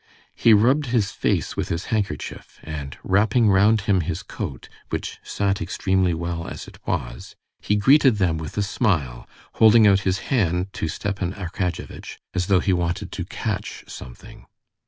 He 0.33 0.51
rubbed 0.51 0.87
his 0.87 1.11
face 1.11 1.55
with 1.55 1.69
his 1.69 1.85
handkerchief, 1.93 2.59
and 2.63 2.97
wrapping 3.03 3.49
round 3.51 3.81
him 3.81 4.01
his 4.01 4.23
coat, 4.23 4.67
which 4.89 5.19
sat 5.21 5.61
extremely 5.61 6.15
well 6.15 6.47
as 6.47 6.67
it 6.67 6.79
was, 6.87 7.35
he 7.59 7.75
greeted 7.75 8.17
them 8.17 8.39
with 8.39 8.57
a 8.57 8.63
smile, 8.63 9.29
holding 9.57 9.85
out 9.85 9.99
his 9.99 10.17
hand 10.33 10.73
to 10.73 10.87
Stepan 10.87 11.33
Arkadyevitch, 11.33 12.17
as 12.33 12.47
though 12.47 12.61
he 12.61 12.73
wanted 12.73 13.11
to 13.11 13.25
catch 13.25 13.83
something. 13.87 14.47